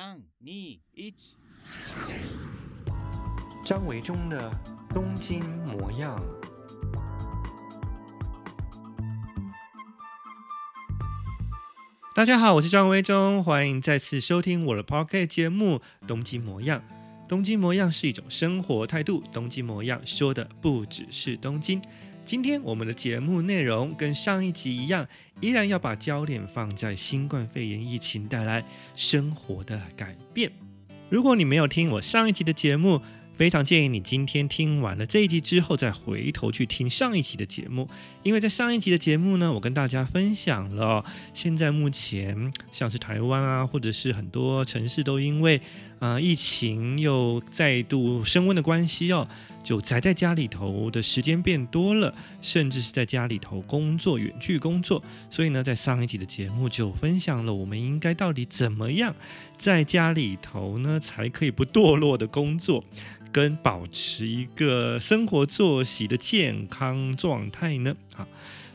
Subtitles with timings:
[0.00, 0.80] 三、二、一。
[3.64, 4.48] 张维中的
[4.94, 6.16] 东京模样。
[12.14, 16.80] 大家好，我是张维中，欢迎再次收听我的 Podcast 节目《东京模样》。
[17.28, 21.82] 东京模样是一种生活态度，东京模样说的不只是东京。
[22.28, 25.08] 今天我们的节目内容跟上一集一样，
[25.40, 28.62] 依然要把焦点放在新冠肺炎疫情带来
[28.94, 30.52] 生活的改变。
[31.08, 33.00] 如果你没有听我上一集的节目，
[33.34, 37.88] 非常建议你今天听完了这一集之后，再回头去听上一集的节目，
[38.22, 45.56] 因为在上一集的节目呢，我跟大家分享了现在目前像是台湾啊，或者是很多城市都因为
[45.98, 49.26] 啊、呃、疫情又再度升温的关系哦，
[49.68, 55.04] 就宅在家里头的时间变多了，甚至是在家里头工作、远距工作。
[55.28, 59.14] 所以呢，在上一集的节目就分享了我们应该到底怎么样
[59.58, 62.82] 在家里头呢，才可以不堕落的工作。
[63.30, 67.94] 跟保持一个生活作息的健康状态呢？
[68.16, 68.26] 啊，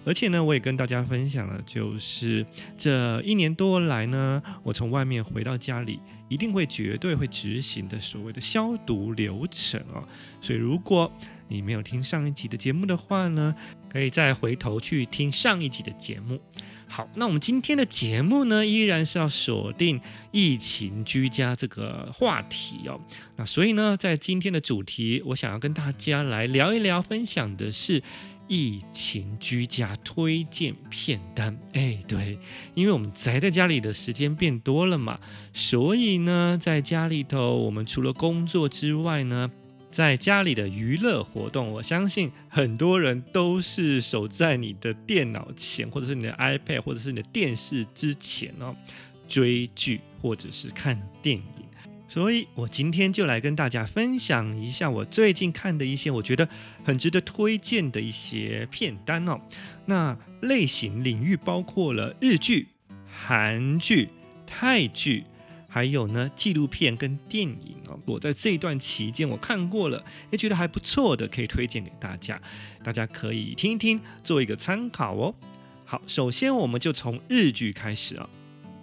[0.05, 2.45] 而且呢，我也跟大家分享了，就是
[2.77, 10.03] 这一年多来呢，我从外面回到家里，一定会绝对会执行的所谓的消毒流程啊。
[10.41, 11.11] 所以，如果
[11.47, 13.55] 你没有听上一集的节目的话呢，
[13.89, 16.39] 可以再回头去听上一集的节目。
[16.87, 19.99] 好，那我们今天的节目呢，依然是要锁定
[20.31, 22.99] 疫情居家这个话题哦。
[23.35, 28.03] 那所以呢，在今天的主题，我想要跟大家来聊一聊，分享的是
[28.47, 31.57] 疫情居家推荐片单。
[31.73, 32.37] 哎，对，
[32.73, 35.19] 因为我们宅在家里的时间变多了嘛，
[35.53, 39.49] 所以呢，在家里头，我们除了工作之外呢，
[39.89, 48.75] 在家里的娱乐活动，我相信很多人都是守在你的电脑前，或者是你的 iPad，或者是你的电视之前哦，
[49.27, 51.43] 追剧或者是看电影。
[52.13, 56.47] 所以我今天就来跟大家分享一下我最近看的一些我觉得
[56.83, 59.41] 很值得推荐的一些片单哦。
[59.87, 62.67] 那类型领域包括了日剧、
[63.07, 64.09] 韩剧、
[64.45, 65.23] 泰剧。
[65.67, 72.39] 还有呢，纪录片跟电影哦，我在这一段期间我看过了，也觉得还不错的，可以推荐给大家，
[72.83, 75.33] 大家可以听一听，做一个参考哦。
[75.83, 78.29] 好，首先我们就从日剧开始啊。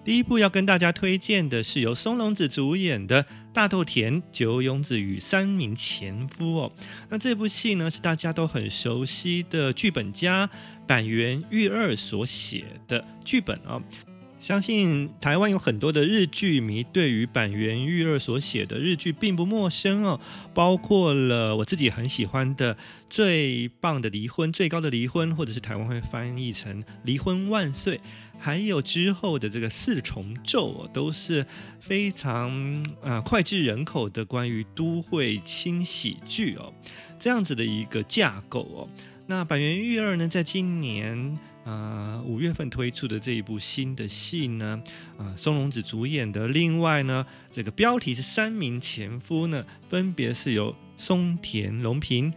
[0.02, 3.22] 第一部要跟大家推荐的是由松隆子主演的
[3.52, 6.72] 《大豆田久永子与三名前夫》哦。
[7.10, 10.48] 那这部戏呢，是大家都很熟悉的剧本家
[10.86, 13.82] 坂垣裕二所写的剧本哦。
[14.40, 20.18] 相信台湾有很多的日剧迷，对于坂垣裕二所写的日剧并不陌生哦，
[20.54, 22.74] 包括了我自己很喜欢的
[23.10, 27.98] 《最棒的离婚》、《最高的离婚》，或者是台湾会翻译成《离婚万岁》，
[28.40, 31.46] 还有之后的这个《四重奏》哦，都是
[31.78, 32.50] 非常
[33.02, 36.72] 啊脍炙人口的关于都会轻喜剧哦，
[37.18, 38.88] 这样子的一个架构哦。
[39.26, 41.38] 那坂元裕二呢，在今年。
[41.62, 44.82] 呃，五月份推出的这一部新的戏呢，
[45.18, 46.48] 呃，松隆子主演的。
[46.48, 52.32] 另外呢，这个标题是三名前夫呢，分别是由松田龙平、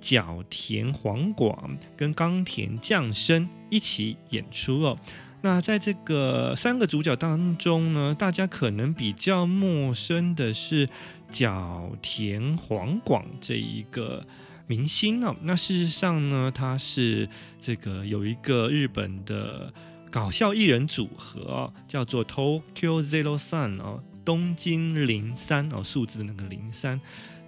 [0.00, 4.98] 角田晃广跟冈田将生一起演出哦。
[5.44, 10.88] 那在这个三个主角当中呢，大家可能比较陌生的是
[11.30, 14.26] 角田黄广这一个。
[14.66, 17.28] 明星哦，那事实上呢，他是
[17.60, 19.70] 这个有一个日本的
[20.10, 26.98] 搞笑艺人组合哦，叫做 Tokyo Zero Sun 哦，东京零三哦，数字的那个零三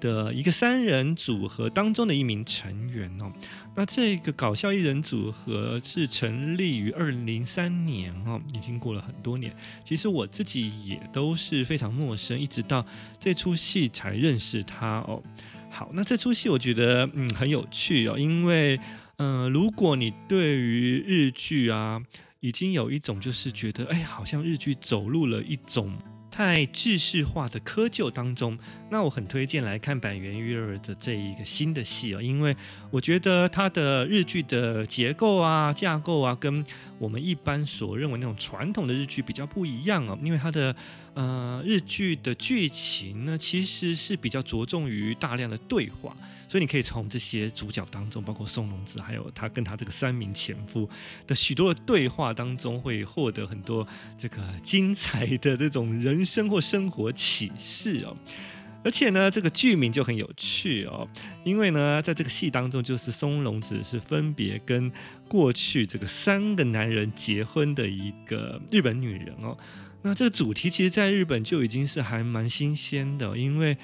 [0.00, 3.32] 的一个三人组合当中的一名成员哦。
[3.74, 9.54] 那这个搞笑艺人组合是成立于二零零三年哦，已经过了很多年。
[9.84, 12.84] 其实我自己也都是非常陌生，一直到
[13.20, 15.22] 这出戏才认识他哦。
[15.68, 18.80] 好，那这出戏我觉得嗯很有趣哦，因为
[19.18, 22.00] 嗯、如果你对于日剧啊，
[22.40, 25.96] 已经有一种就是觉得哎，好像日剧走入了一种
[26.36, 28.58] 太制式化的窠臼当中，
[28.90, 32.54] 那我很推荐来看坂元裕二的这一个新的戏哦，因为
[32.90, 36.62] 我觉得它的日剧的结构啊、架构啊，跟
[36.98, 40.76] 我们一般所认为那种传统的日剧比较不一样哦，因为它的。
[41.16, 46.14] 呃，日剧的剧情呢，其实是比较着重于大量的对话，
[46.48, 50.88] 所以你可以从这些主角当中，包括松隆子，还有他跟他这个三名前夫
[51.26, 58.16] 的许多的对话当中，会获得很多这个精彩的这种人生或生活启示哦。
[58.84, 61.08] 而且呢，这个剧名就很有趣哦，
[61.42, 64.92] 因为呢，在这个戏当中，就是松隆子是分别跟
[65.26, 69.58] 过去这个三个男人结婚的一个日本女人哦。
[70.02, 73.76] 那这个主题其实在日本就已经是还蛮新鲜的，因为。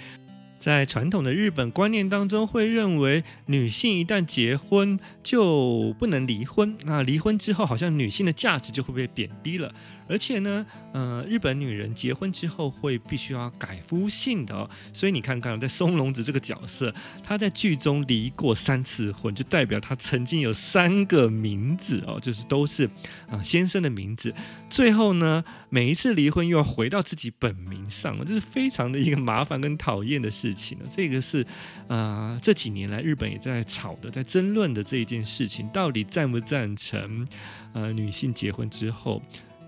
[0.63, 9.75] 在传统的日本观念当中，会认为女性一旦结婚就不能离婚，那离婚之后，好像女性的价值就会被贬低了。
[10.09, 22.89] 而且呢，呃，日本女人结婚之后会必须要改夫姓的哦，所以你看看，在松隆子这个角色，她在剧中离过三次婚，就代表她曾经有三个名字哦，就是都是
[23.31, 24.35] 啊、先生的名字。
[24.69, 30.85] 最后呢，每一次离婚又要回到自己本名上，这是非常的一个麻烦跟讨厌的事情呢。
[30.91, 31.47] 这个是
[31.89, 37.27] 啊、这几年来日本也在吵的，在争论的这一件事情，到底赞不赞成
[37.73, 39.23] 呃女性结婚之后。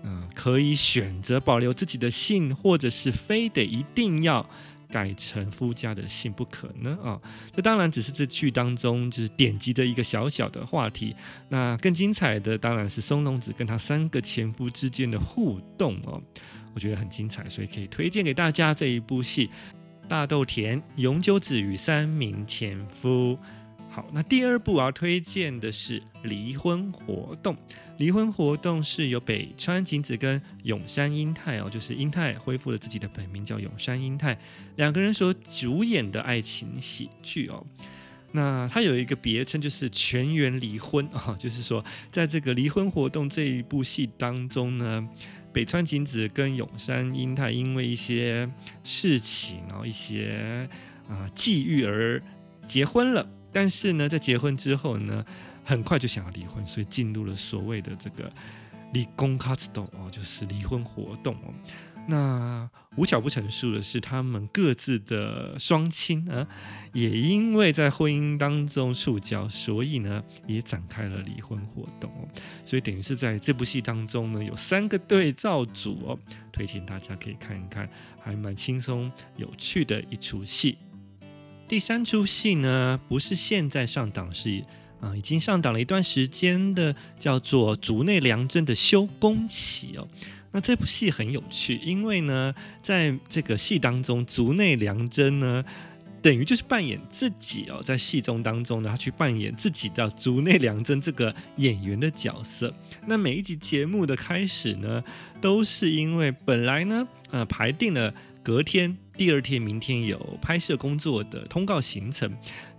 [0.07, 4.47] 嗯，可以选择保留自己的姓，或者是非得一定要
[4.87, 6.95] 改成夫家的姓不可呢？
[7.01, 7.21] 啊、哦，
[7.55, 11.15] 这当然只是这剧当中就是点击的一个小小的话题。
[11.49, 16.21] 那更精彩的当然是松隆子跟他三个前夫之间的互动哦，
[16.75, 19.47] 我觉得很精彩，所以可以推荐给大家这一部戏
[20.07, 23.37] 《大豆田永久子与三名前夫》。
[23.95, 27.55] 好，那第二部我要推荐的是《离婚活动》。
[27.95, 34.37] 《离婚活动》是由北川景子跟永山瑛太哦，就是瑛太恢复了自己的本名叫永山瑛太，
[34.75, 37.65] 两个人所主演的爱情喜剧哦。
[38.33, 41.81] 那它有一个别称，就是全员离婚啊、 哦，就是说
[42.11, 45.07] 在这个《离婚活动》这一部戏当中呢，
[45.53, 48.51] 北川景子跟永山瑛太因为一些
[48.83, 50.67] 事情然后一些
[51.07, 52.21] 啊际遇而
[52.67, 53.25] 结婚了。
[53.55, 55.25] 但是呢，在结婚之后呢，
[55.63, 58.29] 很快就想要离婚，所以进入了所谓的这个
[58.91, 61.53] 离婚活动哦，就是离婚活动哦。
[62.07, 66.45] 那无巧不成书的是，他们各自的双亲啊，
[66.91, 72.27] 也因为在婚姻当中触礁，所以呢，也展开了离婚活动哦。
[72.65, 76.19] 所以等于是在这部戏当中呢，有三个对照组哦，
[76.51, 77.89] 推荐大家可以看一看，
[78.21, 80.77] 还蛮轻松有趣的一出戏。
[81.67, 84.63] 第三出戏呢，不是现在上档，是
[85.01, 90.07] 啊、已经上档了一段时间的，叫做竹内良真的修工期哦。
[90.51, 95.63] 那这部戏很有趣，因为呢，在这个戏当中，竹内良真呢，
[96.21, 102.73] 等于就是扮演自己哦，在戏中当中呢，他去扮演自己的竹内良真这个演员的角色。
[103.07, 105.03] 那每一集节目的开始呢，
[105.41, 108.13] 都是因为本来呢，呃，排定了
[108.43, 108.95] 隔天。
[109.17, 112.29] 第二天，明天有拍摄工作的通告行程，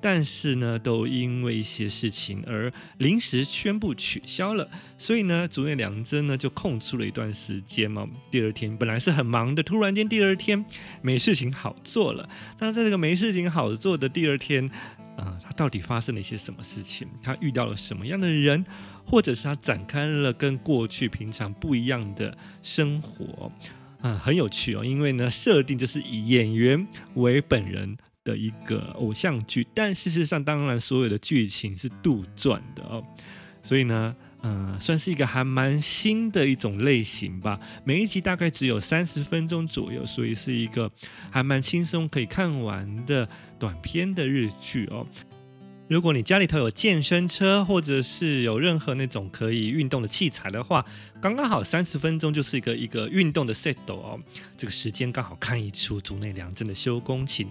[0.00, 4.69] 但是呢，都因为一些事情而临时宣布取消了。
[4.99, 8.06] 所以呢，竹内凉真呢就空出了一段时间嘛。
[8.31, 10.62] 第二天本来是很忙的，突然间第二天
[11.00, 12.29] 没事情好做了。
[12.59, 14.69] 那在这个没事情好做的第二天，
[15.17, 17.09] 啊、他到底发生了一些什么事情？
[17.23, 18.62] 他遇到了什么样的人，
[19.06, 23.50] 或者是他展开了跟过去平常不一样的生活？
[24.02, 33.04] 嗯，很有趣哦，因为呢，设定就是以演员为本人的一个偶像剧，但事实上，当然所有的剧情是杜撰的哦，
[33.62, 37.58] 所以呢，嗯，算是一个还蛮新的一种类型吧。
[37.84, 40.90] 每一集大概只有三十分钟左右，所以是一个
[41.31, 43.28] 还蛮轻松可以看完的
[43.58, 45.06] 短片的日剧哦。
[45.88, 50.85] 如果你家里头有健身车，或者是有任何那种可以运动的器材的话，
[51.21, 54.19] 刚刚好三十分钟就是一个一个运动的 set 哦。
[54.56, 57.47] 这个时间刚好看一出竹内良真的修工琴，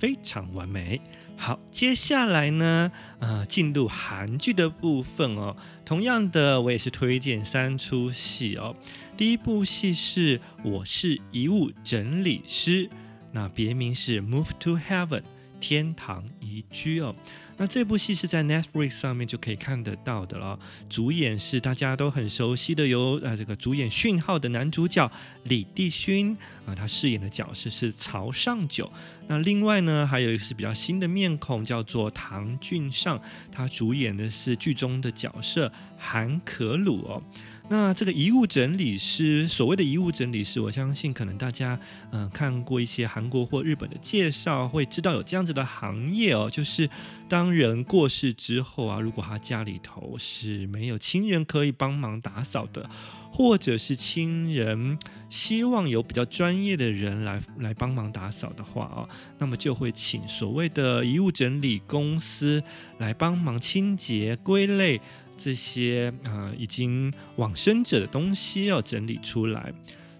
[0.00, 1.00] 非常完美。
[1.36, 5.56] 好，接下来呢，呃，进入韩剧的部分哦。
[5.84, 8.74] 同样的，我也是推荐三出戏哦。
[9.16, 12.86] 第一部戏是《我是遗物整理师》，
[13.30, 15.20] 那别名是《Move to Heaven》
[15.60, 17.14] 天堂移居哦。
[17.58, 20.58] 那这部戏是在 Netflix 上面就可以看得到的了。
[20.88, 25.10] 主演是大家都很熟悉的，由呃这个主演讯号的男主角
[25.44, 26.36] 李帝勋
[26.66, 28.92] 啊，他饰演的角色是曹尚九。
[29.28, 33.20] 那另外呢，还有一个是比较新的面孔，叫做唐俊尚，
[33.50, 37.22] 他主演的是剧中的角色韩可鲁哦。
[37.68, 41.78] 那这个遗物整理师，所谓的遗物整理师，我相信可能大家
[42.12, 46.88] 嗯、看过一些韩国或日本的介绍，会知道有这样子的行业哦，就是
[47.28, 52.88] 当人过世之后啊，如果他家里头是没有亲人可以帮忙打扫的，
[53.32, 54.96] 或者是亲人
[55.28, 59.08] 希望有比较专业的人来来帮忙打扫的话啊，
[59.38, 62.62] 那么就会请所谓的遗物整理公司
[62.98, 65.00] 来帮忙清洁归类。
[65.36, 69.72] 这些啊、已经往生者的东西要整理出来，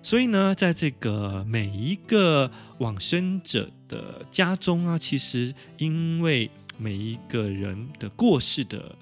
[0.02, 8.94] 所以呢，在这个每一个往生者的家中啊，其实因为每一个人的过世的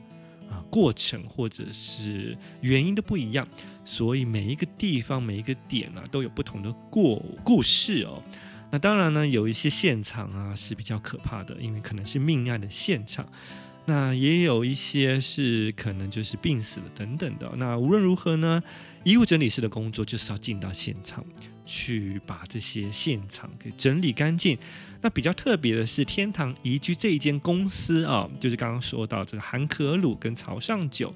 [0.48, 3.46] 啊过程或者是原因都不一样，
[3.84, 8.22] 所以每一个地方每一个点啊都有不同的过故事哦。
[8.70, 13.26] 那当然呢，有一些现场啊是比较可怕的，因为可能是命案的现场。
[13.86, 17.52] 那也有一些是可能就是病死了等等的。
[17.56, 18.62] 那无论如何呢，
[19.02, 21.22] 遗物整理师的工作就是要进到现场
[21.66, 24.56] 去，把这些现场给整理干净。
[25.02, 31.14] 那比较特别的是，天堂宜居这一间公司啊，就是刚刚说到这个韩可鲁跟朝上九，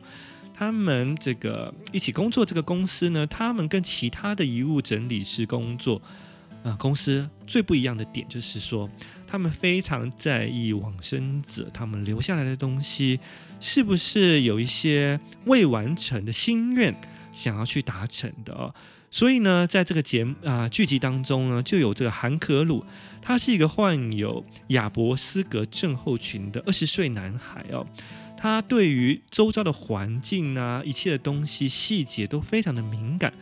[0.52, 6.02] 他们这个一起工作这个公司呢，他们跟其他的遗物整理师工作
[6.62, 8.90] 啊，公司最不一样的点就是说。
[9.30, 13.20] 他们非常在意往生者他们留下来的东西，
[13.60, 16.94] 是不是有一些未完成的心愿
[17.32, 18.74] 想要去达成的哦？
[19.10, 22.84] 所以呢，在这个节目啊剧集当中呢，就有这个韩可鲁，
[23.20, 27.86] 他是一个患有亚伯斯格症候群的二十岁男孩哦。
[28.36, 33.32] 他对于周遭的环境啊，一切的东西细节都非常的敏感。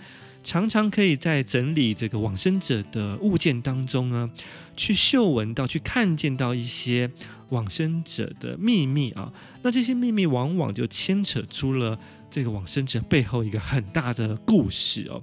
[0.47, 4.31] 常常可以在整理这个往生者的物件当中呢，
[4.77, 7.11] 去嗅闻到、去看见到一些
[7.49, 9.33] 往生者的秘密啊。
[9.63, 11.99] 那这些秘密往往就牵扯出了
[12.31, 15.21] 这个往生者背后一个很大的故事哦。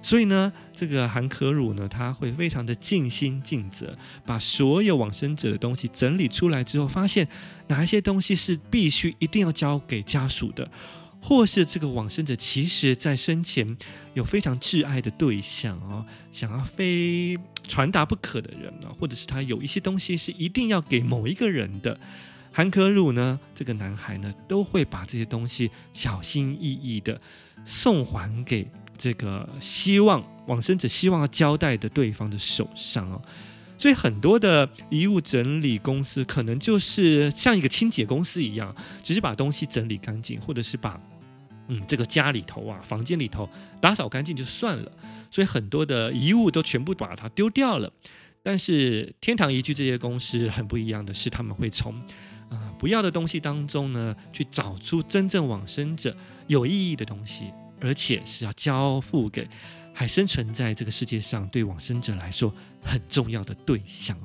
[0.00, 7.28] 所以呢，这个韩可鲁呢，他会非常的尽心尽责，把所有往生者的东西整理出来之后，发现
[7.68, 10.70] 哪一些东西是必须一定要交给家属的。
[11.24, 13.76] 或是这个往生者，其实在生前
[14.12, 17.38] 有非常挚爱的对象哦，想要非
[17.68, 21.98] 传达不可的人呢，或者是他有一些东西是一定要给某一个人的，
[22.50, 27.20] 韩可鲁呢，这个男孩呢，都会把这些东西小心翼翼的
[27.64, 33.22] 送还给这个希望往生者希望要交代的对方的手上哦，
[33.78, 38.74] 所以很多的遗物整理公司可能就是像一个清洁公司一样，
[39.04, 41.00] 只是把东西整理干净，或者是把。
[41.68, 43.48] 嗯，这个家里头啊，房间里头
[43.80, 44.92] 打扫干净就算了，
[45.30, 47.92] 所以很多的遗物都全部把它丢掉了。
[48.42, 51.94] 但是天堂宜居这些公司很不一样的是，他们会从
[52.48, 56.14] 啊、不要的东西当中呢，去找出真正往生者
[56.48, 59.48] 有意义的东西，而且是要交付给
[59.94, 62.52] 还生存在这个世界上对往生者来说
[62.82, 64.18] 很重要的对象。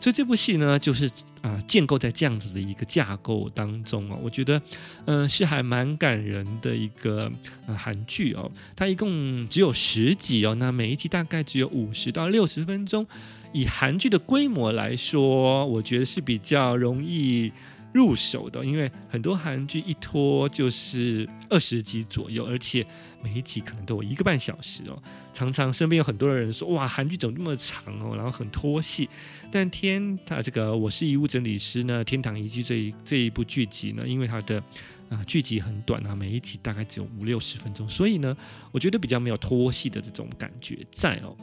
[0.00, 1.08] 所以这部戏呢，就是
[1.42, 4.60] 啊、建构在这样子的一个架构当中啊，我觉得，
[5.06, 7.30] 嗯、是还蛮感人的一个
[7.66, 8.50] 呃韩剧哦。
[8.74, 13.06] 它一共只有十集哦，那每一集大概只有五十到六十分钟。
[13.52, 17.50] 以韩剧的规模来说，我觉得是比较容易
[17.92, 22.86] 入手的，因为很多韩剧一拖就是二十集左右，而且
[23.22, 25.02] 每一集可能都有一个半小时哦。
[25.32, 29.08] 常常身边有很多人说：“哇，韩剧怎么那么长哦？”然后很拖戏。
[29.50, 34.62] 但天，他这个我是遗物整理师呢，《天堂遗迹》这一这一部剧集呢，因为它的
[35.08, 38.36] 啊、剧集很短啊，每一集大概只有五六十分钟，所以呢，
[38.70, 41.36] 我觉得比较没有拖戏的这种感觉在哦。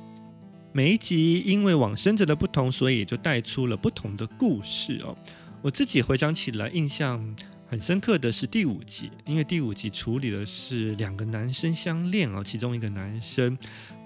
[0.71, 5.17] 每一集因为往生者的不同，所以也就带出了不同的故事哦。
[5.63, 7.35] 我自己回想起来，印象
[7.67, 13.57] 很深刻的是第五集，因为第五集处理的是两个男生相恋哦，其中一个男生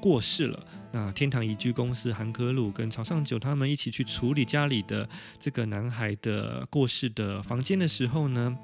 [0.02, 8.58] 过世了，那天堂宜居公司韩科鲁跟朝上九他们一起去处理家里的这个男孩的过世的房间的时候呢，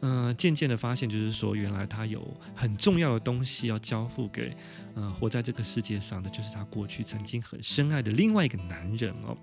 [0.00, 2.22] 嗯、渐渐的发现就是说，原来他有
[2.54, 4.54] 很重要的东西要交付给。
[4.94, 9.36] 嗯、呃，活在这个世界上的就是他过去曾经很深爱的另外一个男人哦。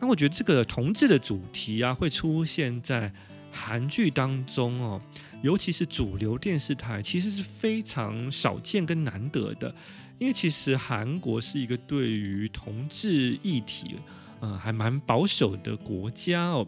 [0.00, 3.12] 那我觉得这个同志的主题啊，会出现在
[3.50, 5.00] 韩剧当中哦，
[5.42, 9.74] 尤其是主流电视台，其实是非常少见跟难得的。
[10.18, 13.96] 因为其实韩国是一个对于同志议题，
[14.40, 16.66] 呃，还蛮保守的国家哦。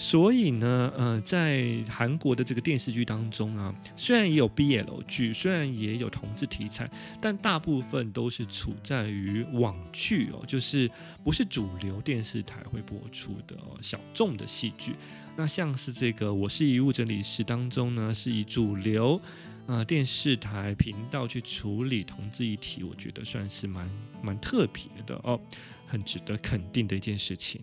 [0.00, 6.88] 所以呢，呃，在韩国的这个电视剧当中啊，虽然也有 BL 剧，虽然也有同志题材，
[7.20, 10.88] 但大部分都是处在于网剧哦，就是
[11.24, 14.94] 不是主流电视台会播出的哦，小众的戏剧。
[15.36, 19.20] 那像是这个《我是遗物整理师》当中呢，是以主流
[19.66, 23.90] 呃电视台频道去处理同志议题，我觉得算是蛮
[24.22, 25.40] 蛮特别的哦。
[25.88, 27.60] 很值得肯定的一件事情。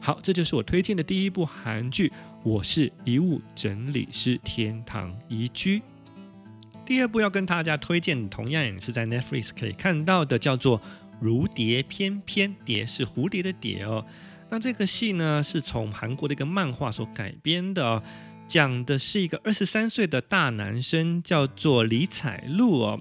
[0.00, 2.12] 好，这就是我推荐的第一部韩剧。
[2.42, 5.82] 我是遗物整理师，天堂宜居。
[6.84, 10.78] 第二部要跟大家推荐，同样也是在 Netflix 可以看到的，叫做
[11.20, 14.06] 《如蝶翩翩》，蝶是蝴蝶的蝶哦。
[14.48, 18.02] 那这个戏呢，是从韩国的一个漫画所改编的哦，
[18.46, 23.00] 讲的是一个二十三岁的大男生，叫做李彩璐哦，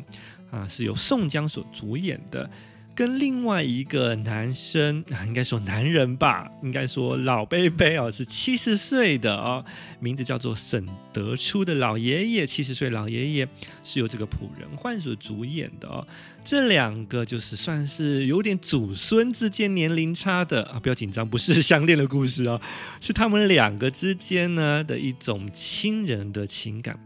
[0.49, 2.49] 啊，是由宋江所主演的。
[2.95, 9.65] 跟另外一个男生啊，应该说男人吧，应该说老贝贝哦，是七十岁的哦，
[9.99, 13.47] 名字叫做沈德初的老爷爷，七十岁老爷爷
[13.83, 16.07] 是由这个朴仁焕所主演的哦。
[16.45, 22.61] 这两个就是算是有点祖孙之间年龄差的啊，不要紧张，不是相恋的故事哦，
[23.01, 26.97] 是他们两个之间呢的一种亲人的情感。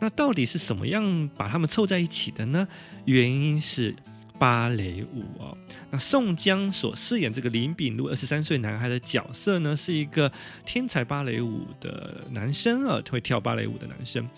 [0.00, 2.68] 那到底是什么样把他们凑在一起的呢？
[3.06, 3.96] 原因是。
[4.38, 5.56] 芭蕾舞哦，
[5.90, 10.30] 那宋江所饰演这个林秉禄二十三岁男孩的角色呢，是一个
[10.64, 14.28] 天才芭蕾舞的男生啊，会跳芭蕾舞的男生。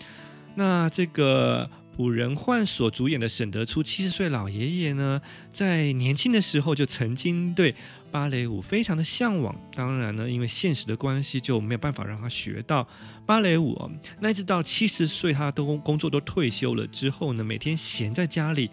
[0.55, 5.21] 那这个朴仁焕所主演的沈德初七十岁老爷爷呢，
[5.53, 7.75] 在年轻的时候就曾经对
[8.11, 9.55] 芭蕾舞非常的向往。
[9.75, 12.87] 当然呢，因为现实的关系，就没有办法让他学到
[13.25, 13.91] 芭蕾舞哦。
[14.19, 18.71] 那一直到七十岁，他都工作都退休了之后呢，每天闲在家里。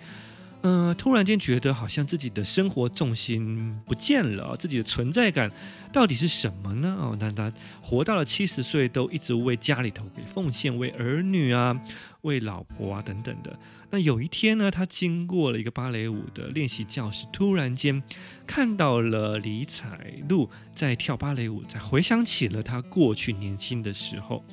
[0.62, 5.50] 嗯、突然间觉得好像自己的生活重心不见了，自己的存在感
[5.92, 6.96] 到底是什么呢？
[7.00, 11.80] 哦，那他活到了七十岁，都一直为家里头给奉献，为儿女啊，
[12.22, 13.58] 为老婆啊等等的。
[13.90, 18.02] 那有一天呢，他经过了一个芭蕾舞的练习教室，突然间
[18.46, 24.44] 看到了李彩璐在跳芭蕾舞，才回想起了他过去年轻的时候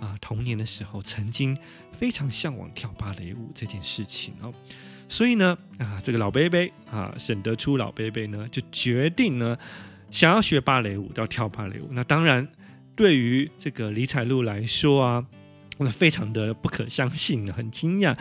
[0.00, 1.58] 啊，童年的时候曾经
[1.92, 4.54] 非常向往跳芭蕾舞这件事情哦。
[5.08, 6.58] 所以呢，啊，这个老伯伯
[6.90, 9.56] 啊，沈德初老伯伯呢，就决定呢，
[10.10, 11.88] 想要学芭蕾舞，要跳芭蕾舞。
[11.92, 12.46] 那当然，
[12.94, 15.24] 对于这个李彩璐来说啊，
[15.78, 18.14] 那非常的不可相信，很惊讶，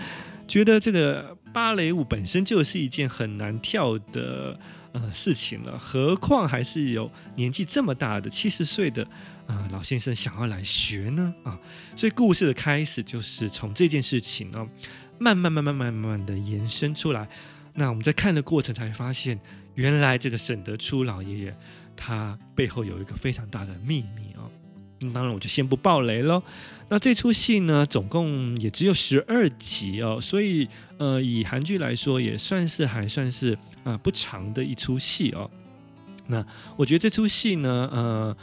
[0.47, 4.57] 觉得这个芭蕾舞本身就是一件很难跳的
[4.93, 9.03] 呃事情了，何况还是有年纪这么大的七十岁的
[9.45, 11.59] 啊、呃、老先生想要来学呢啊。
[11.97, 14.65] 所以故事的开始就是从这件事情呢。
[15.19, 17.27] 慢慢慢慢慢慢的延伸出来，
[17.73, 19.39] 那我们在看的过程才发现，
[19.75, 21.57] 原来这个沈德初老爷爷
[21.95, 24.49] 他背后有一个非常大的秘密哦。
[24.99, 26.41] 那当然我就先不爆雷喽。
[26.89, 35.49] 那这出戏呢，总共也只有十二集哦，所以呃，以韩剧来说，也算是还算是啊、不长的一出戏哦。
[36.27, 36.45] 那
[36.75, 38.37] 我觉得这出戏呢，呃。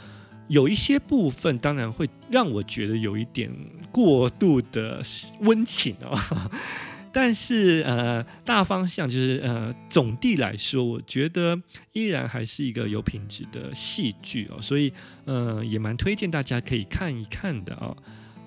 [0.47, 3.51] 有一些部分当然会让我觉得有一点
[3.95, 5.01] 过度的
[5.39, 6.19] 温情哦，
[7.13, 11.57] 但是呃大方向就是呃总地来说，我觉得
[11.93, 14.91] 依然还是一个有品质的戏剧哦，所以
[15.23, 17.95] 呃也蛮推荐大家可以看一看的哦。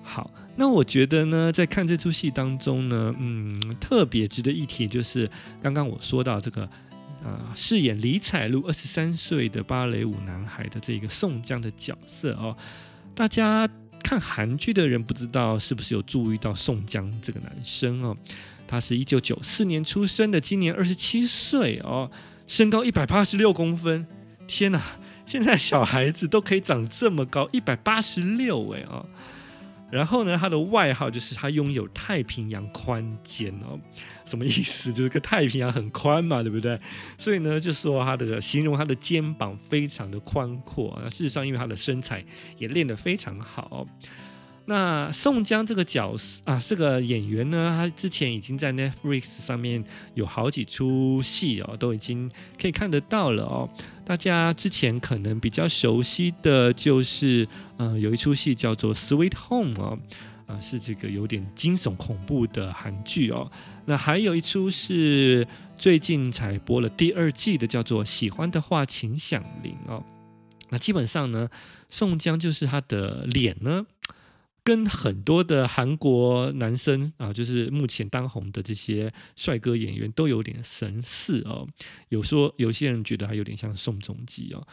[0.03, 5.27] 好，那我觉得呢，在看这出戏当中呢，嗯，特别值得一提就是
[5.63, 6.69] 刚刚我说到这个。
[7.21, 12.55] 啊，饰演李彩璐二十三岁的芭蕾舞男孩的这个宋江的角色哦，
[13.13, 13.67] 大家
[14.09, 18.17] 看韩剧的人不知道是不是有注意到宋江这个男生哦？
[18.67, 22.09] 他是一九九四年出生的，今年二十七岁哦，
[22.47, 24.07] 身高一百八十六公分，
[24.47, 24.81] 天哪！
[25.27, 29.05] 现在小孩子都可以长这么高，一百八十六哎哦。
[29.91, 33.79] 然后呢，他的外号就是他拥有太平洋宽肩哦，
[34.25, 34.93] 什么意思？
[34.93, 36.79] 就是个太平洋很宽嘛，对不对？
[37.17, 40.99] 所以呢，就说他的形容他的肩膀非常的宽阔。
[41.03, 42.23] 那事实上，因为他的身材
[42.57, 43.87] 也练得非常好。
[44.69, 52.29] 那宋江这个角色啊，这个演员呢，他之前已经在 Netflix 上面有好几出戏哦，都已经
[52.61, 53.67] 可以看得到了哦。
[54.05, 59.97] 大家之前可能比较熟悉的就是，嗯、呃，有一出戏叫做《Sweet Home》哦，
[60.45, 63.51] 啊、是这个有点惊悚恐怖的韩剧哦。
[63.85, 65.47] 那还有一出是
[65.79, 70.03] 最近才播了第二季的，叫做《喜欢的话请响铃》哦。
[70.69, 71.49] 那基本上呢，
[71.89, 73.87] 宋江就是他的脸呢。
[74.63, 81.67] 跟很多的韩国男生啊，就是目前当红的这些帅哥演员都有点神似哦。
[82.09, 84.67] 有说有些人觉得还有点像宋仲基哦，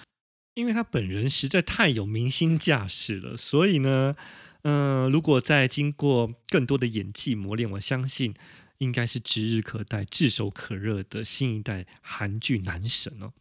[0.55, 3.37] 因为他本人实在太有明星架势了。
[3.37, 4.16] 所以呢，
[4.62, 8.35] 嗯、如果再经过更多的演技磨练，我相信
[8.79, 13.33] 应该是指日可待、炙手可热的新一代韩剧男神哦。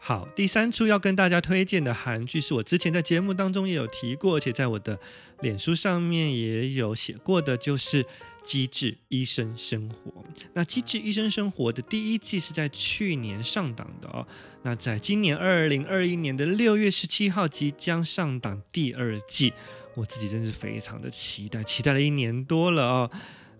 [0.00, 5.00] 好，第三出要跟大家推荐的韩剧是我之前在节目当中也有提过，而且在我的
[5.40, 8.02] 脸书上面也有写过的，就是
[8.44, 10.10] 《机智医生生活》。
[10.54, 14.26] 那《机智医生生活》的第一季是在去年上档的哦，
[14.62, 19.52] 那在今年二零二一年的六月十七号即将上档第二季，
[19.94, 23.10] 我自己真是非常的期待，期待了一年多了哦。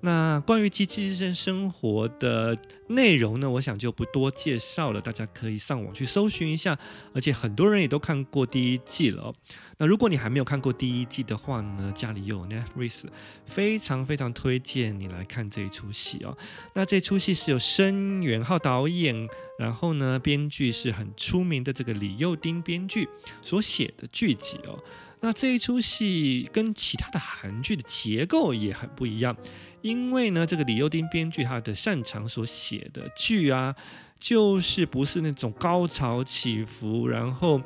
[0.02, 2.56] 那关于《机智医生生活》的
[2.88, 6.78] 内容呢，我想就不多介绍了，大家可以上网去搜寻一下。
[7.12, 9.34] 而且很多人也都看过第一季了哦。
[9.78, 13.04] 那如果你还没有看过第一季的话呢，家里有 Netflix，
[13.46, 16.36] 非常非常推荐你来看这一出戏哦。
[16.74, 19.28] 那这出戏是由申元浩导演，
[19.58, 23.08] 然后呢，编剧是很出名的这个李幼丁编剧
[23.42, 24.78] 所写的剧集哦。
[25.20, 29.36] 那这一出戏跟其他的韩剧的结构也很不一样，
[29.82, 33.74] 因为呢，这个李幼丁编剧他的擅长所写的剧啊，
[34.20, 37.60] 就是不是那种高潮起伏，然后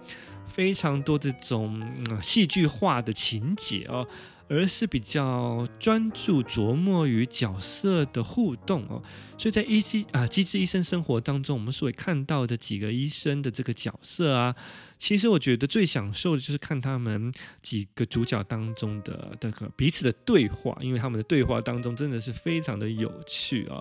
[0.46, 1.82] 非常多这种、
[2.22, 4.06] 戏剧化的情节哦。
[4.50, 9.00] 而是比较专注琢磨于角色的互动哦，
[9.38, 14.52] 所以在医机啊机智医生生活当中，我们所会看到的几个医生的这个角色啊，
[14.98, 17.32] 其实我觉得最享受的就是看他们
[17.62, 23.80] 几个主角当中的这个彼此的对话，因为他们的对话当中真的是非常的有趣啊。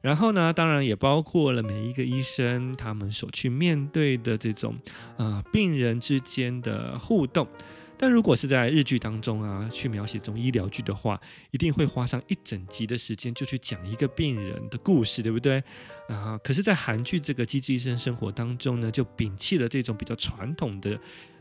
[0.00, 4.78] 然后呢，当然也包括了每一个医生他们所去面对的这种
[5.16, 7.48] 啊病人之间的互动。
[7.96, 15.62] 但如果是在日剧当中啊，去描写这种医疗剧的话，一定会花上一整集的时间就去讲一个病人的故事，对不对？
[16.08, 20.98] 啊，可是，在韩剧这个《机智医生生活》当中呢，就摒弃了这种比较传统的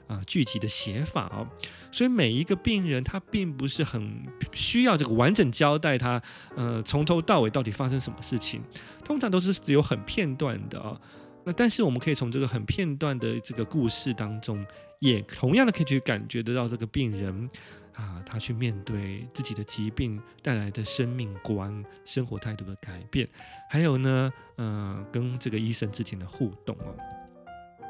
[0.08, 1.48] 啊剧集的写法哦，
[1.92, 6.22] 所以每一个病人他并不是很需要这个完整交代他
[6.56, 8.62] 呃从头到尾到底发生什么事情，
[9.04, 11.00] 通常都是只有很片段的啊。
[11.46, 14.66] 那但是我们可以从这个很片段的这个故事当中。
[15.00, 17.50] 也同样的可以去感觉得到这个病人
[17.94, 23.28] 啊，他去面对自己的疾病带来的生命观、生活态度的改变，
[23.70, 26.96] 还有呢，嗯、跟这个医生之间的互动哦，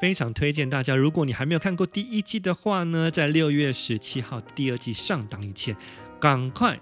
[0.00, 0.96] 非常推荐大家。
[0.96, 5.76] 如果你还没有看过第一季的话呢，在六月十七号第二季上档以前，
[6.18, 6.76] 赶快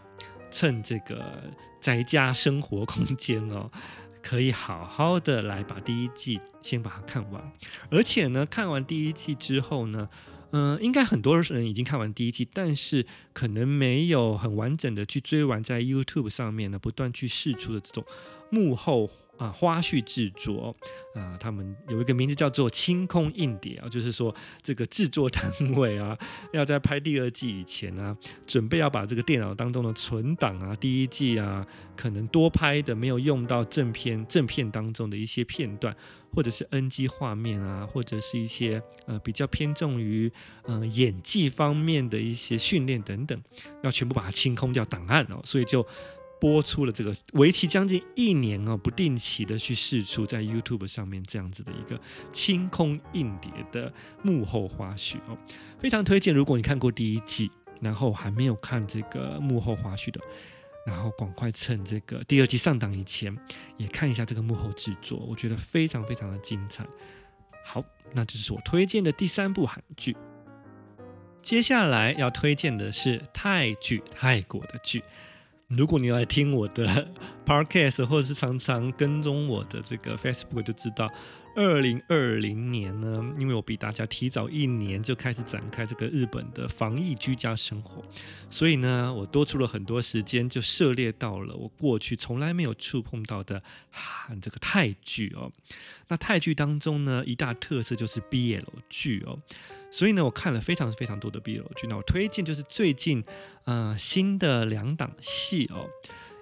[0.50, 3.70] 趁这个宅家生活空间哦，
[4.22, 7.52] 可以好好的来把第一季先把它看完，
[7.90, 10.08] 而且呢，看完第一季之后呢，
[10.52, 18.04] 嗯、应该很多人已经看完第一季，但是可能没有很完整的去追完，在 YouTube 上面呢，不断去试出的这种
[18.50, 19.10] 幕后。
[19.42, 20.72] 啊，花絮制作
[21.14, 25.42] 啊，他们有一个名字叫做“清空硬碟”啊，就是说这个制作单
[25.74, 26.16] 位啊，
[26.54, 35.92] 要在拍第二季以前呢、啊，准备要把这个电脑当中的存档啊，第一季啊，可能多拍的没有用到正片正片当中的一些片段，
[36.32, 40.30] 或者是 NG 画面啊，或者是一些呃比较偏重于
[40.66, 43.42] 呃演技方面的一些训练等等，
[43.82, 45.84] 要全部把它清空掉档案哦，所以就。
[46.42, 52.00] 播出了这个为期将近一年哦，不定期的去释出在 YouTube 上面这样子的一个
[52.32, 55.38] 清空硬碟的幕后花絮哦，
[55.78, 56.34] 非常推荐。
[56.34, 57.48] 如果你看过第一季，
[57.80, 60.20] 然后还没有看这个幕后花絮的，
[60.84, 63.32] 然后赶快趁这个第二季上档以前，
[63.76, 66.84] 也看一下这个幕后制作，我觉得非常非常的精彩。
[67.64, 70.16] 好，那这是我推荐的第三部韩剧。
[71.40, 75.04] 接下来要推荐的是泰剧，泰国的剧。
[75.76, 77.12] 如果你来听我的
[77.46, 81.10] podcast，或者是常常跟踪我的这个 Facebook，就知道，
[81.56, 88.04] 二零二零年呢，因为我比大家提早一年就开始展开这个日本的防疫居家生活，
[88.50, 95.50] 所以呢，我多出了很多时间，就涉猎到了我过去从来没有触碰到的啊这个泰剧哦。
[96.08, 99.38] 那泰剧当中呢，一大特色就是 BL 剧哦。
[99.92, 101.86] 所以呢，我看了非常非常多的 BL 剧。
[101.86, 103.22] 那我推荐就是最近，
[103.64, 105.86] 呃，新的两档戏哦，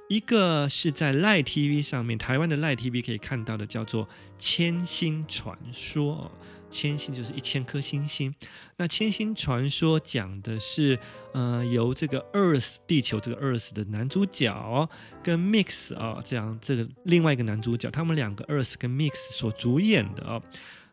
[0.08, 4.06] 一个是在赖 TV 上面，台湾的赖 TV 可以看到的，叫做
[4.38, 6.30] 《千星传说》哦。
[6.70, 8.32] 千星就是一千颗星星。
[8.76, 10.96] 那《千星传说》讲的是，
[11.32, 14.88] 呃，由这个 Earth 地球这个 Earth 的男主角
[15.20, 20.40] 跟 Mix 啊、这样这个另外一个男主角，他们两个 Earth 跟 Mix 所主演的哦。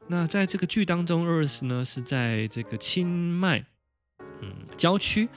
[0.09, 3.65] 那在这个剧当中，Earth 呢是在这个清迈，
[4.41, 5.27] 嗯，郊区，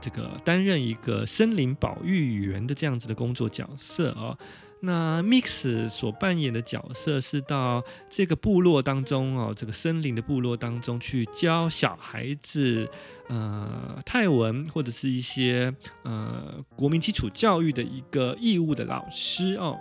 [0.00, 4.36] 这个担任一个森林保育员的这样子的工作角色啊、
[4.80, 12.88] 那 Mix 所扮演的角色是到这个部落当中哦，这个森林的部落当中去教小孩子，
[13.28, 19.78] 呃，泰文或者是一些呃国民基础教育的一个义务的老师哦。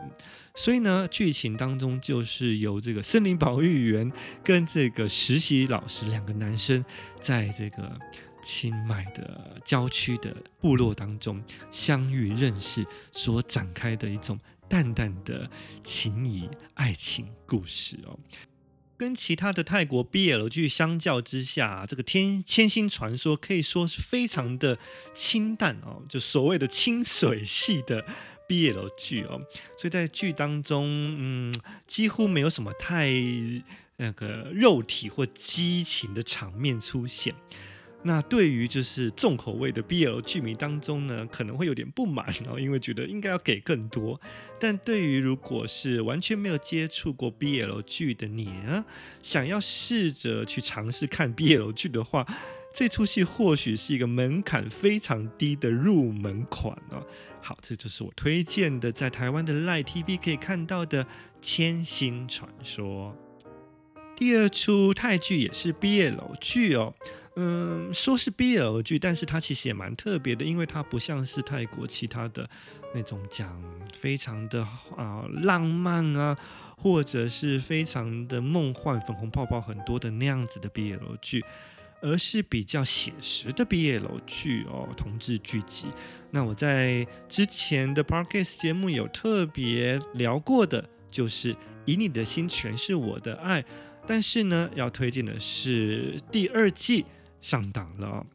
[0.55, 4.11] 所以呢，剧情当中就是由这个森林保育员
[4.43, 6.83] 跟这个实习老师两个男生，
[7.19, 7.95] 在这个
[8.41, 15.49] 清迈的郊区的部落当中相遇认识，所展开的一种淡淡的
[15.83, 18.19] 情谊爱情故事哦。
[18.97, 24.79] 跟其他的泰国 BL 剧相较之下，这个《天千星传说》可以说是非常的
[25.13, 28.03] 清淡哦，就所谓的清水系的
[28.47, 29.39] BL 剧哦，
[29.77, 33.11] 所以在剧当中，嗯，几乎没有什么太
[33.97, 37.35] 那个肉体或激情的场面出现。
[38.03, 44.19] 那对于就是重口味的 BL 剧迷当中呢，可能会有点不满哦，因为觉得应该要给更多。
[44.59, 48.85] 但对于如果是完全没有接触过 BL 剧的你呢，
[49.21, 52.25] 想要试着去尝试看 BL 剧的话，
[52.73, 57.05] 这出戏或许是一个门槛非常低的入门款哦。
[57.41, 61.03] 好，这就是我推荐的，在台湾的 LINE TV 可以看到的
[61.41, 63.17] 《千星传说》。
[64.15, 66.93] 第二出泰剧也是 BL 剧哦。
[67.39, 72.49] 嗯，说是 BL 剧，但是它其实也蛮特别的，因为它不像是泰国其他的
[72.95, 73.61] 那种讲
[73.93, 74.63] 非常的
[74.95, 76.35] 啊浪漫啊，
[76.75, 81.45] 或者是非常的梦幻、粉红泡泡很多的那样子的 BL 剧，
[82.01, 85.85] 而是比较写实的 BL 剧哦，同志剧集。
[86.31, 93.63] 那我在之前的 Podcast 节目有特别聊过的，就是以你的心诠释我的爱，
[94.07, 97.05] 但是呢，要推荐的是第二季。
[97.47, 98.25] 上档了，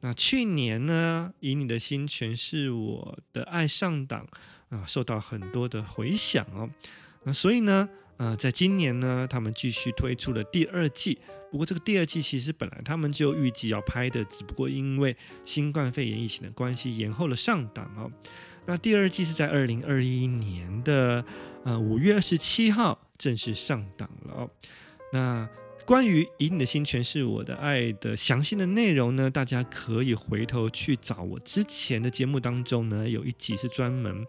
[0.00, 4.26] 那去年呢，以你的心诠释我的爱上档
[4.68, 6.68] 啊，受到很多的回响哦。
[7.22, 11.16] 那所以呢，呃，在今年呢，他们继续推出了第二季。
[11.50, 18.12] 不过这个第二季其实本来他们就预计要拍的，只不过因为新冠肺炎疫情的关系，延后了上档哦。
[18.66, 21.24] 那第二季是在二零二一年的
[21.64, 24.50] 呃五月二十七号正式上档了哦。
[25.10, 25.48] 那
[25.88, 34.22] 关于《以你的心诠释我的爱》的详细的内容呢，大家可以回头去找我之前的节目当中呢，有一集是专门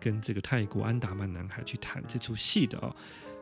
[0.00, 2.96] 跟这个泰国安达曼男孩去谈这出戏的哦。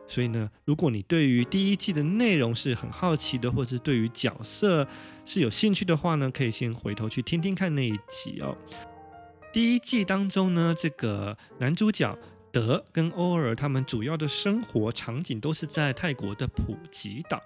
[0.05, 4.85] 所以呢，如果你对于第一季的内容是很好奇的，或者是对于角色
[5.25, 8.57] 是有兴趣的话呢，可以先回头去听听看那一集哦。
[9.53, 12.19] 第一季当中呢，这个男主角。
[12.51, 17.41] 德跟欧尔他们主要的生活场景都是在泰国的普吉岛。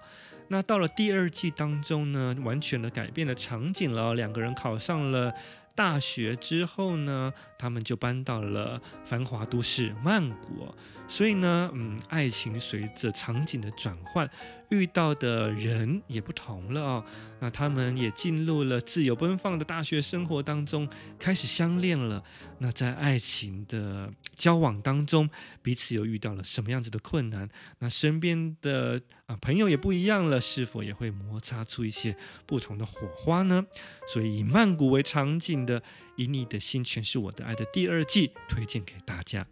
[0.48, 4.14] 那到了第二季当中呢，完全的改变了场景了。
[4.14, 5.34] 两个人考上了
[5.74, 10.74] 大学之后呢，他们就搬到了繁华都市曼谷。
[11.08, 14.28] 所以呢，嗯，爱情随着场景的转换，
[14.70, 17.04] 遇到的人也不同了哦。
[17.40, 20.88] 那他们也进入了自由奔放的大学生活当中，
[21.18, 22.22] 开始相恋了。
[22.58, 25.30] 那在爱情的交往当中，
[25.62, 27.48] 彼此又遇到了什么样子的困难？
[27.78, 32.16] 那身边的啊朋友也不一样了，是否也会摩擦出一些
[32.46, 33.64] 不同的火花呢？
[34.08, 35.80] 所以以曼谷为场景的
[36.16, 39.46] 《以你的心诠释我的爱》的第二季，推荐给大家。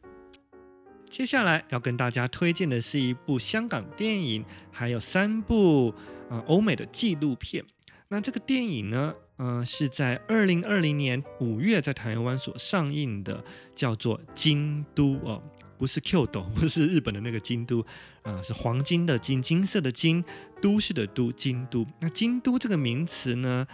[1.14, 5.94] 接下来要跟大家推荐的是一部香港电影，还有三部
[6.29, 7.64] 呃欧美的纪录片。
[8.09, 13.44] 那这个电影呢，呃，是在二零二零年五月在台湾所上映的，
[13.77, 15.40] 叫做《京都》哦，
[15.79, 17.87] 不是 Kyoto， 不是日本的那个京都，
[18.22, 20.24] 啊、是黄金的金，金色的金，
[20.61, 21.87] 都市的都，京都。
[22.00, 23.64] 那京都这个名词呢？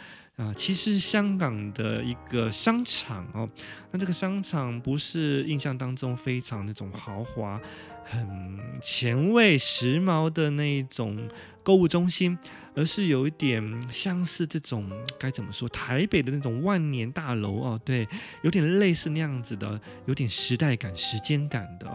[0.40, 3.46] 啊，其实香港的一个商场哦。
[3.90, 7.60] 那这个商场不是印象当中非常那种豪华、
[8.06, 11.28] 很前卫、时髦的那种
[11.62, 12.38] 购物中心，
[12.74, 17.78] 而是有一点像是这种该怎么说，台北的那种万年大楼哦。
[17.84, 18.08] 对，
[18.40, 21.86] 有点类似那样子的，有点时代感、时间感的。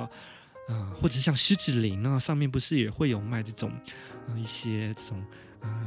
[0.67, 3.71] 啊，或者像狮子林啊，上面不是也会有卖这种
[4.37, 5.23] 一些这种。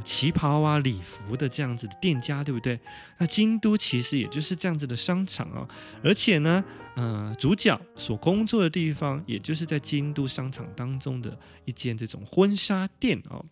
[0.03, 2.79] 旗袍啊，礼服的这样子的店家，对不对？
[3.17, 5.67] 那京都其实也就是这样子的商场哦，
[6.03, 6.63] 而且呢，
[6.95, 13.45] 呃，主角所工作的地方，也就是在京都商场当中的一间这种婚纱店哦。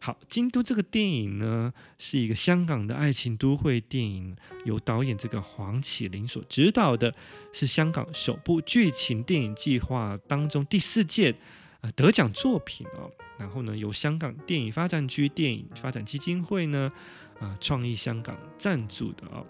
[0.00, 7.14] 好，京都这个电影呢，是一个香港的爱情都会电影，由导演这个黄綺玲所指导的，
[7.52, 11.36] 是香港首部剧情电影计划当中第四届。
[11.82, 16.90] 呃，得奖作品哦，然后呢，由香港电影发展局电影发展基金会呢，
[17.40, 19.44] 啊，创意香港赞助的哦。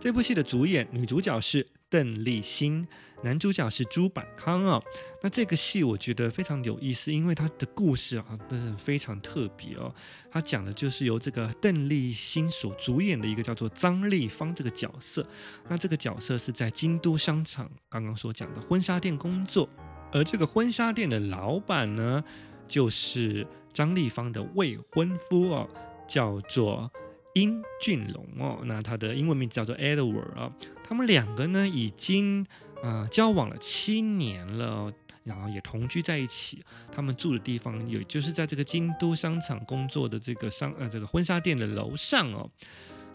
[0.00, 2.86] 这部戏的主演女主角是邓丽欣，
[3.24, 4.80] 男主角是朱柏康哦。
[5.20, 9.92] 那这个戏我觉得非常有意思，因为它的故事啊，真是非常特别哦。
[10.30, 15.26] 它讲的就是由这个邓丽欣所主演的一个叫做张丽芳这个角色。
[15.68, 19.68] 那这个角色是在京都商场刚刚所讲的婚纱店工作。
[20.12, 22.24] 而这个婚纱店的老板呢，
[22.66, 25.68] 就是张丽芳的未婚夫哦，
[26.08, 26.90] 叫做
[27.34, 28.60] 殷俊龙哦。
[28.64, 30.52] 那他的英文名字叫做 Edward 啊、哦。
[30.82, 32.46] 他们两个呢，已经
[32.82, 34.90] 呃交往了七年了，
[35.24, 36.62] 然后也同居在一起。
[36.90, 42.50] 他们住的地方，也就是在这个京都商场工作的这个商呃这个婚纱店的楼上哦。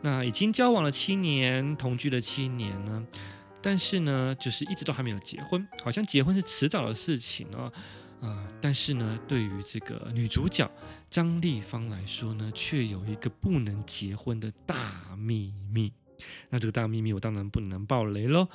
[0.01, 3.03] 那已经交往了七年，同居了七年呢。
[3.63, 7.71] 但是呢，就是一直都还没有结婚，好像结婚是迟早的事情哦。
[8.21, 10.69] 啊、但是呢，对于这个女主角
[11.09, 15.91] 张丽芳来说呢，却有一个不能结婚的大秘密。
[16.49, 18.47] 那这个大秘密，我当然不能爆雷喽。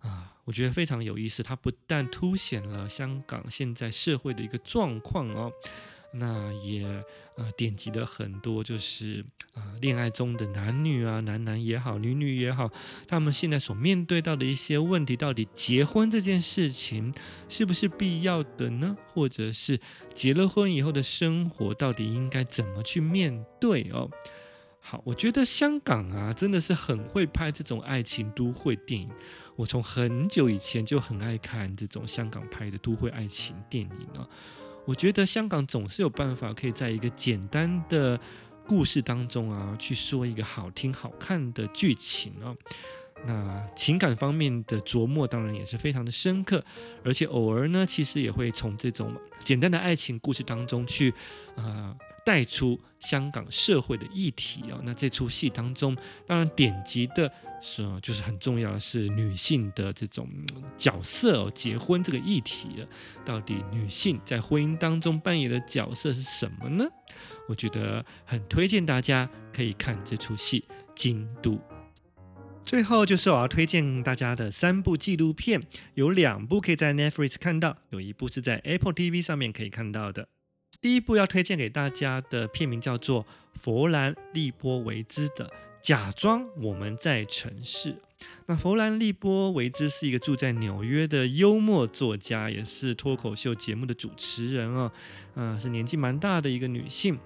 [0.00, 5.50] 啊、我觉得非常有意思，它不但凸显了香港现在社会的一个状况哦。
[6.14, 6.84] 那也
[7.36, 12.70] 呃点击了很多，就是啊、恋爱中的男女啊，男男也好，女女也好，
[13.06, 17.12] 他们现在所面对到的一些问题，到底结婚这件事情
[17.48, 18.96] 是不是必要的呢？
[19.12, 19.80] 或者是
[20.14, 24.10] 结了婚以后的生活，到底应该怎么去面对哦？
[24.80, 29.08] 好，我觉得香港啊，真的是很会拍这种爱情都会电影。
[29.56, 34.28] 我从很久以前就很爱看这种香港拍的都会爱情电影啊。
[34.84, 38.18] 我觉得香港总是有办法，可以在一个简单的
[38.66, 42.56] 故事当中啊，去说一个好听、好看的剧情哦。
[43.26, 46.62] 那情感方面的琢磨，当然也是非常的深刻，
[47.02, 51.12] 而且偶尔呢，其实也会从这种简单的爱情故事当中去
[51.56, 51.94] 啊。
[52.26, 55.94] 带出香港社会的议题哦，那这出戏当中，
[56.26, 57.30] 当然典籍的
[57.66, 60.28] 是啊就是很重要的是女性的这种
[60.76, 62.86] 角色，结婚这个议题，
[63.24, 66.84] 到底女性在婚姻当中扮演的角色是什么呢？
[67.48, 71.52] 我觉得很推荐大家可以看这出戏《京都》。
[72.66, 75.62] 最后就是我要推荐大家的三部纪录片，
[75.94, 80.28] 有两部可以在 Netflix 看到，有一部是在 Apple TV 上面可以看到的。
[80.82, 83.26] 第一部要推荐给大家的片名叫做
[83.58, 85.46] 佛兰利波维兹的
[85.84, 87.92] 《假装我们在城市》。
[88.46, 94.90] 那佛兰利波维兹是一个住在纽约的幽默作家，也是脱口秀节目的主持人哦。
[95.34, 97.18] 嗯、是年纪蛮大的一个女性。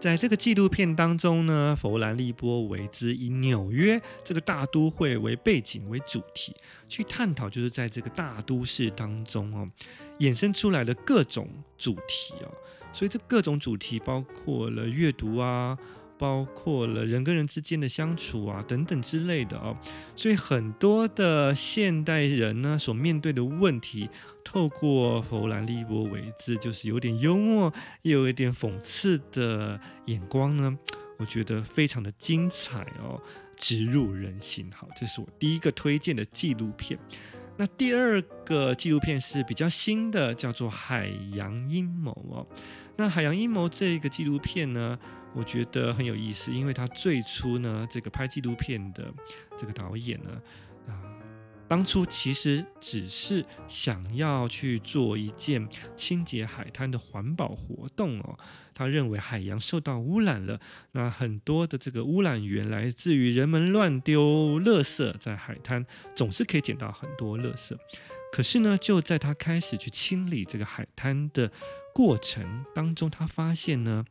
[0.00, 6.56] 在这个纪录片当中呢，佛兰利波维兹以纽约这个大都会为背景为主题，
[6.88, 9.68] 去探讨就是在这个大都市当中哦，
[10.20, 12.50] 衍生出来的各种主题哦。
[12.94, 15.76] 所以这各种主题包括了阅读啊，
[16.24, 19.76] 包括了人跟人之间的相处啊等等之类的哦。
[20.16, 24.08] 所以很多的现代人呢所面对的问题，
[24.42, 30.78] 透过佛兰利波维兹，就是有点幽默又有一点讽刺的眼光呢，
[31.18, 33.20] 我觉得非常的精彩哦，
[33.54, 34.70] 直入人心。
[34.74, 36.98] 好，这是我第一个推荐的纪录片。
[37.58, 42.46] 那第二个纪录片是比较新的，叫做《海洋阴谋》哦。
[42.96, 44.98] 那《海洋阴谋》这个纪录片呢，
[45.34, 49.12] 我觉得很有意思，因为他最初呢，这个拍纪录片的
[49.58, 50.40] 这个导演呢，
[50.86, 50.94] 啊、
[51.66, 58.38] 当初其实只是想要去做一件清洁海滩的环保活动哦。
[58.76, 60.60] 他认为海洋受到污染了，
[60.92, 67.76] 那很多的这个污染源来自于人们乱丢垃圾，在海滩总是可以捡到很多垃圾。
[68.32, 71.52] 可是呢，就在他开始去清理这个海滩的
[71.94, 74.04] 过程当中，他发现呢，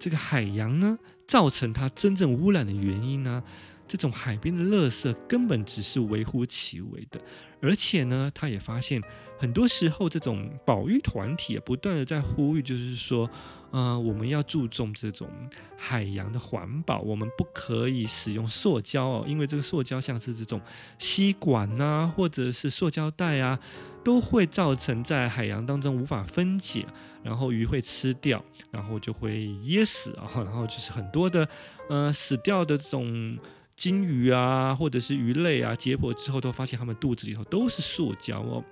[0.00, 3.44] 这个海洋呢，造成它真正污染的原因呢，
[3.86, 7.20] 这种海边的垃圾根本只是微乎其微的，
[7.60, 9.00] 而且呢，他也发现
[9.38, 13.30] 很多时候这种保育团体也不断的在呼吁，就是说。
[13.70, 15.28] 呃，我们要注重这种
[15.76, 20.60] 海洋的环保，我们不可以使用塑胶哦，因为这个塑胶像是这种
[20.98, 23.58] 吸管呐、或者是塑胶袋啊，
[24.02, 26.84] 都会造成在海洋当中无法分解，
[27.22, 31.48] 然后鱼会吃掉，然后就会噎死啊，然后就是很多的
[31.88, 33.38] 呃死掉的这种
[33.76, 38.64] 鲸鱼啊，或者是鱼类啊，解剖之后都发现它们肚子里头都是塑胶哦。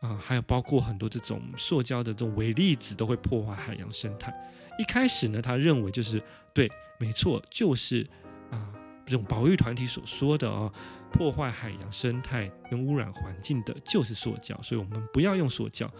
[0.00, 4.34] 啊、还有包括很多这种塑胶的这种微粒子都会破坏海洋生态。
[4.78, 8.08] 一开始呢，他认为就是对，没错，就是
[8.50, 8.72] 啊、
[9.04, 10.72] 这种保育团体所说的哦，
[11.12, 15.90] 破坏海洋生态跟污染环境的就是塑胶，所以我们不要用塑胶。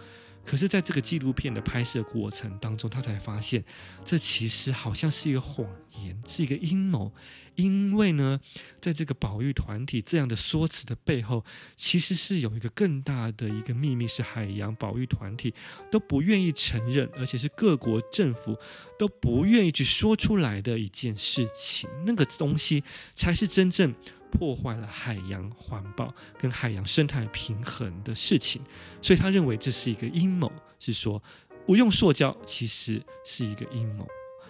[0.43, 3.63] 可是，在这个纪录片的拍摄过程当中，他才发现，
[4.03, 5.65] 这其实好像是一个谎
[6.03, 7.13] 言，是一个阴谋。
[7.55, 8.39] 因为呢，
[8.79, 15.53] 在这个保育团体这样的说辞的背后，其实是有一个更大的一个秘密，是海洋保育团体
[15.91, 18.57] 都不愿意承认，而且是各国政府
[18.97, 21.89] 都不愿意去说出来的一件事情。
[22.05, 22.83] 那个东西
[23.15, 23.93] 才是真正。
[24.31, 28.61] 破坏了海洋环保跟海洋生态平衡的事情，
[29.01, 31.21] 所以他认为这是一个阴谋，是说
[31.65, 34.07] 不用塑胶其实是一个阴谋。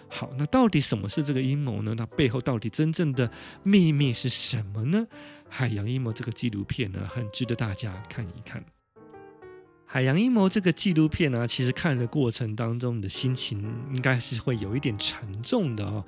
[0.08, 1.94] 好，那到底什么是这个阴谋呢？
[1.96, 3.30] 那背后到底真正的
[3.62, 5.06] 秘密是什么呢？
[5.48, 8.60] 海洋阴谋这个纪录片呢，很值得大家看一看。
[9.92, 13.62] 《海洋阴谋》这个纪录片呢、其实看的过程当中，你的心情
[13.92, 16.02] 应该是会有一点沉重的哦。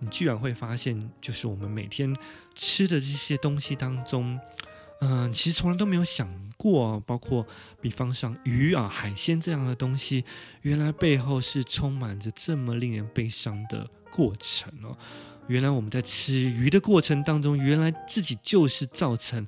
[0.00, 2.14] 你居然会发现，就是我们每天
[2.54, 4.38] 吃的这些东西当中，
[5.00, 6.28] 嗯，其实从来都没有想
[6.58, 7.46] 过，包括
[7.80, 10.22] 比方像鱼啊、海鲜这样的东西，
[10.60, 14.94] 原来背后是充满着这么令人悲伤的过程哦。
[15.46, 19.46] 原来我们在吃鱼的过程当中，原来自己就是造成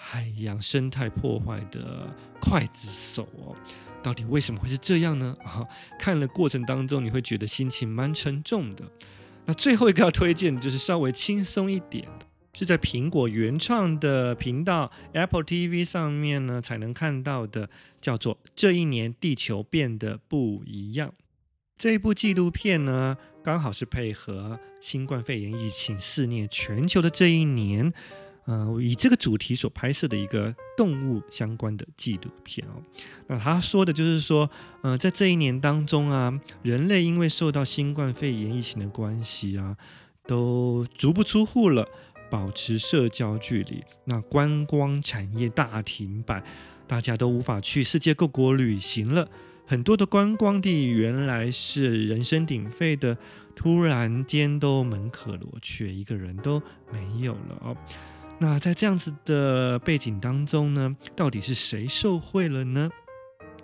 [0.00, 2.08] 海洋生态破坏的
[2.40, 3.56] 刽子手哦。
[4.00, 5.36] 到底为什么会是这样呢？
[5.44, 5.66] 啊，
[5.98, 8.84] 看了过程当中，你会觉得心情蛮沉重的。
[9.44, 12.08] 那最后一个要推荐的就是稍微轻松一点。
[12.54, 17.70] 是在苹果原创的频道 Apple TV 上面呢，才能看到的，
[18.00, 21.10] 叫做《这一年地球变得不一样》
[21.76, 27.92] 这一部纪录片呢，刚好是配合新冠肺炎疫情肆虐全球的这一年，
[28.48, 32.82] 呃，以这个主题所拍摄的一个动物相关的纪录片哦。
[33.28, 34.50] 那他说的就是说，
[34.82, 39.76] 呃，在这一年当中啊，人类因为受到新冠肺炎疫情的关系啊，
[40.26, 41.86] 都足不出户了。
[42.30, 46.44] 保持社交距离，那观光产业大停摆，
[46.86, 49.26] 大家都无法去世界各国旅行了。
[49.66, 53.16] 很多的观光地原来是人声鼎沸的，
[53.56, 56.60] 突然间都门可罗雀，一个人都
[56.92, 57.76] 没有了哦。
[58.40, 62.88] 那在这样子的背景当中呢，到底是谁受贿了呢？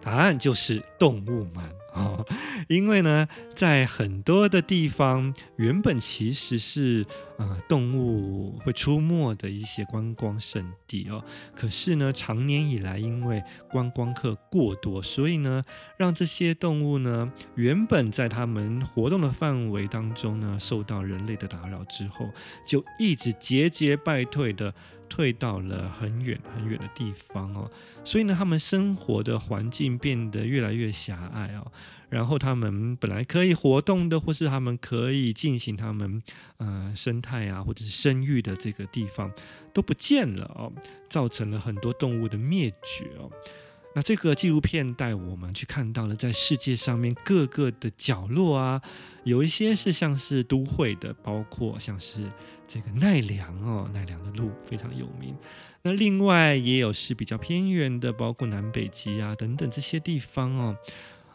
[0.01, 1.65] 答案就是动物们。
[1.95, 2.27] 哦，
[2.69, 7.07] 因为呢，在很多的地方，原本其实是
[7.39, 11.25] 呃动物会出没的一些观光胜地哦。
[11.55, 15.63] 可是呢，长年以来，因为观光客过多，所以呢，
[15.97, 22.29] 让这些动物呢，原本在他们活动的范围当中呢，受到人类的打扰之后，
[22.67, 24.75] 就一直节节败退的。
[25.09, 27.71] 退到了很远很远的地方哦，
[28.05, 31.71] 所以呢，他们生活的环境变得越来越狭隘哦。
[32.11, 36.23] 然后他们本来可以活动的，或是他们可以进行他们
[36.59, 39.33] 呃生态啊，或者是生育的这个地方
[39.73, 40.73] 都不见了哦，
[41.09, 43.29] 造成了很多动物的灭绝哦。
[43.97, 48.83] 那这个纪录片带我们去看到了，在世界上面各个的角落啊，
[49.23, 52.29] 有一些是像是都会的，包括像是
[52.67, 55.37] 这个奈良哦，奈良的鹿非常有名。
[55.83, 60.77] 那另外也有是比较偏远的，包括南北极啊等等这些地方哦，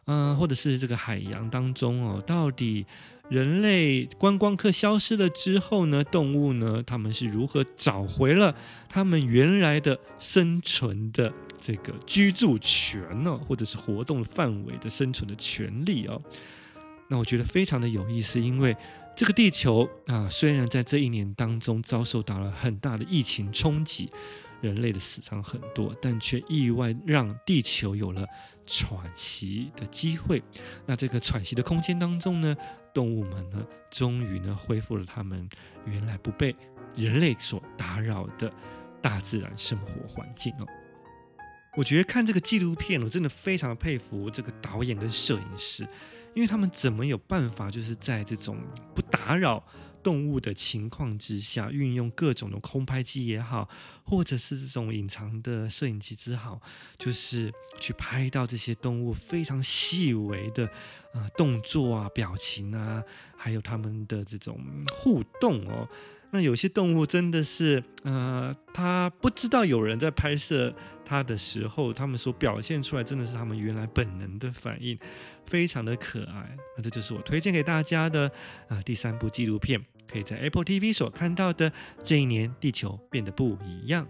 [0.05, 2.85] 嗯、或者是这个海洋当中哦，到底
[3.29, 8.53] 人类观光客消失了之后呢，动物呢，他们是如何找回了
[8.89, 11.31] 他们原来的生存的？
[11.59, 16.21] 这个居住权呢，或者是活动范围的生存的权利哦，
[17.07, 18.75] 那我觉得非常的有意思，因为
[19.15, 24.09] 这个地球啊，虽然在这一年当中遭受到了很大的疫情冲击，
[24.61, 28.25] 人类的死伤很多，但却意外让地球有了
[28.65, 30.41] 喘息的机会。
[30.85, 32.55] 那这个喘息的空间当中呢，
[32.93, 35.49] 动物们呢，终于呢恢复了他们
[35.85, 36.55] 原来不被
[36.95, 38.51] 人类所打扰的
[39.01, 40.65] 大自然生活环境哦。
[41.79, 45.87] 我觉得看这个纪录片，我真的非常佩服这个导演跟摄影师，
[46.33, 48.57] 因为他们怎么有办法，就是在这种
[48.93, 49.65] 不打扰
[50.03, 53.69] 动物的情况之下，运用各种的空拍机也好，
[54.03, 56.59] 或者是这种隐藏的摄影机之好，
[56.97, 57.49] 就是
[57.79, 60.69] 去拍到这些动物非常细微的
[61.13, 63.01] 呃动作啊、表情啊，
[63.37, 64.61] 还有他们的这种
[64.91, 65.87] 互动哦。
[66.31, 70.75] 那有些动物真的是，呃，他不知道有人在拍摄。
[71.09, 74.95] 他的时候，他们所表现出来真的是他们原来本能的反应，
[75.47, 76.55] 非常的可爱。
[76.77, 78.31] 那这就是我推荐给大家的
[78.67, 81.73] 啊、第三部纪录片，可以在 Apple TV 所看到的。
[82.03, 84.07] 这一年地球变得不一样。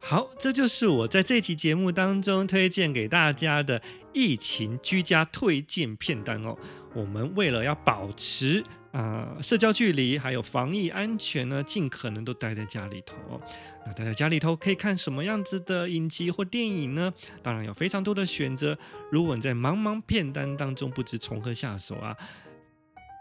[0.00, 3.80] 好，这就是我在这期节目当中推荐给大家的
[4.12, 6.58] 疫情居家推荐片单哦。
[6.94, 13.40] 我们为了要保持啊、呃、社交距离，还有防疫安全呢，尽可能都待在家里头。
[13.84, 17.12] 那待在家里头可以看什么样子的影集或电影呢？
[17.42, 18.78] 当然有非常多的选择。
[19.10, 22.16] 如果你在茫茫片单当中不知从何下手啊，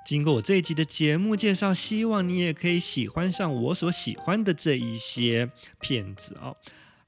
[0.06, 5.50] 经过我这一集的节目介绍，希望你也可以喜欢上我所喜欢的这一些
[5.80, 6.56] 片子哦。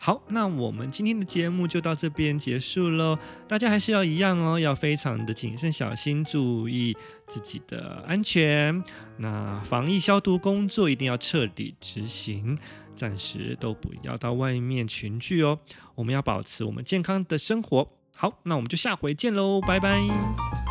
[0.05, 3.17] 好，那我们今天的节目就到这边结束喽。
[3.47, 6.93] 大家还是要一样哦，要非常的谨慎小心，注意
[7.25, 8.83] 自己的安全。
[9.19, 12.59] 那防疫消毒工作一定要彻底执行。
[12.97, 15.57] 暂时都不要到外面群聚哦，
[15.95, 17.87] 我们要保持我们健康的生活。
[18.13, 20.62] 好，那我们就下回见喽，拜拜。